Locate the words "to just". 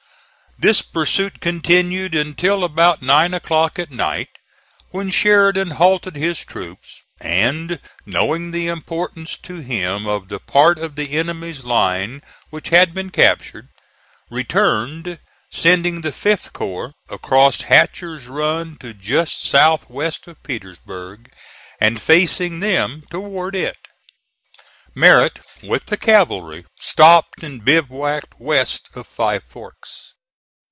18.81-19.41